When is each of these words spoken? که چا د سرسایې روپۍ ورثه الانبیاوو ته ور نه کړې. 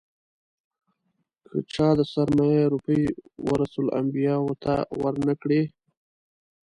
که 1.47 1.57
چا 1.73 1.87
د 1.99 2.01
سرسایې 2.13 2.61
روپۍ 2.73 3.01
ورثه 3.49 3.77
الانبیاوو 3.81 4.59
ته 4.63 4.73
ور 5.01 5.15
نه 5.27 5.33
کړې. 5.41 5.61